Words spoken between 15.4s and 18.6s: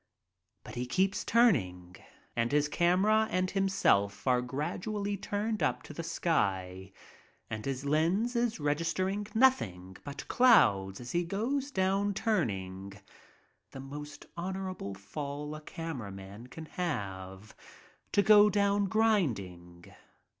a camera man can have, to go